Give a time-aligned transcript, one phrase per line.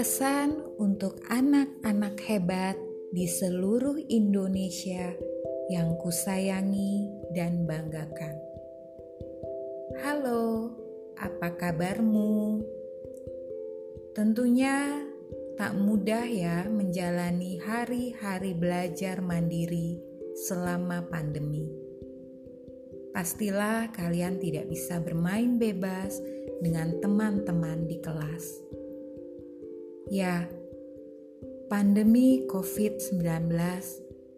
[0.00, 2.80] Pesan untuk anak-anak hebat
[3.12, 5.12] di seluruh Indonesia
[5.68, 8.40] yang kusayangi dan banggakan.
[10.00, 10.72] Halo,
[11.20, 12.64] apa kabarmu?
[14.16, 15.04] Tentunya
[15.60, 20.00] tak mudah ya menjalani hari-hari belajar mandiri
[20.32, 21.89] selama pandemi.
[23.10, 26.18] Pastilah kalian tidak bisa bermain bebas
[26.62, 28.70] dengan teman-teman di kelas
[30.10, 30.42] Ya,
[31.70, 33.22] pandemi COVID-19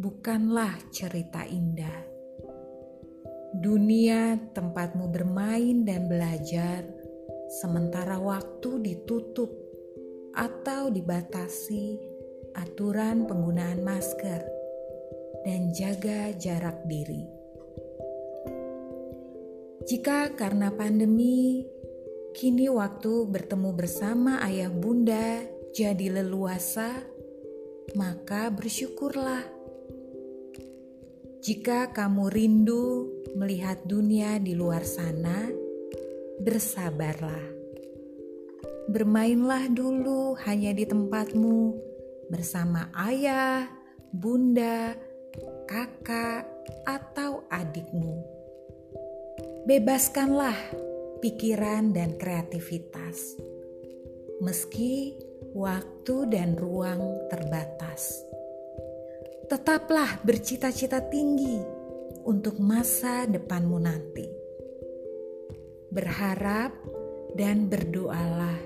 [0.00, 2.08] bukanlah cerita indah.
[3.52, 6.88] Dunia tempatmu bermain dan belajar,
[7.60, 9.52] sementara waktu ditutup
[10.32, 12.00] atau dibatasi
[12.56, 14.40] aturan penggunaan masker
[15.44, 17.37] dan jaga jarak diri.
[19.88, 21.64] Jika karena pandemi,
[22.36, 25.40] kini waktu bertemu bersama ayah bunda
[25.72, 26.92] jadi leluasa,
[27.96, 29.48] maka bersyukurlah.
[31.40, 35.48] Jika kamu rindu melihat dunia di luar sana,
[36.44, 37.48] bersabarlah.
[38.92, 41.72] Bermainlah dulu hanya di tempatmu
[42.28, 43.72] bersama ayah,
[44.12, 44.92] bunda,
[45.64, 46.44] kakak,
[46.84, 48.37] atau adikmu.
[49.68, 50.56] Bebaskanlah
[51.20, 53.36] pikiran dan kreativitas.
[54.40, 55.12] Meski
[55.52, 58.16] waktu dan ruang terbatas.
[59.44, 61.60] Tetaplah bercita-cita tinggi
[62.24, 64.24] untuk masa depanmu nanti.
[65.92, 66.72] Berharap
[67.36, 68.56] dan berdoalah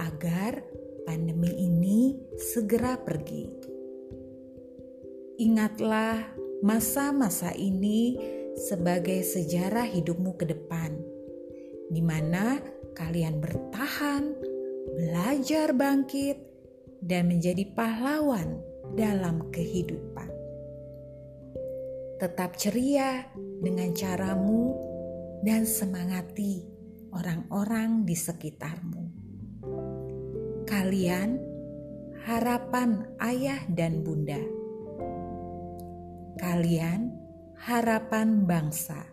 [0.00, 0.64] agar
[1.04, 3.44] pandemi ini segera pergi.
[5.36, 6.16] Ingatlah
[6.64, 10.94] masa-masa ini sebagai sejarah hidupmu ke depan,
[11.90, 12.58] di mana
[12.94, 14.34] kalian bertahan
[14.94, 16.38] belajar bangkit,
[17.04, 18.64] dan menjadi pahlawan
[18.96, 20.32] dalam kehidupan.
[22.16, 23.28] Tetap ceria
[23.60, 24.72] dengan caramu
[25.44, 26.64] dan semangati
[27.12, 29.04] orang-orang di sekitarmu.
[30.64, 31.36] Kalian
[32.24, 34.40] harapan ayah dan bunda.
[36.40, 37.23] Kalian
[37.64, 39.08] harapan bangsa.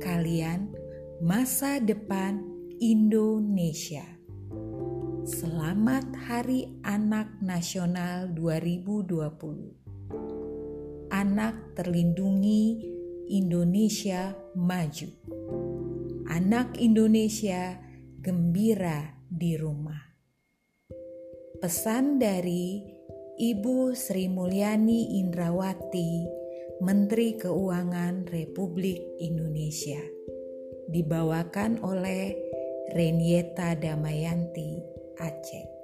[0.00, 0.72] Kalian
[1.20, 2.40] masa depan
[2.80, 4.08] Indonesia.
[5.28, 11.12] Selamat Hari Anak Nasional 2020.
[11.12, 12.80] Anak terlindungi
[13.28, 15.12] Indonesia maju.
[16.32, 17.76] Anak Indonesia
[18.24, 20.16] gembira di rumah.
[21.60, 22.80] Pesan dari
[23.36, 26.43] Ibu Sri Mulyani Indrawati,
[26.84, 30.04] Menteri Keuangan Republik Indonesia.
[30.92, 32.36] Dibawakan oleh
[32.92, 34.84] Renieta Damayanti
[35.16, 35.83] Aceh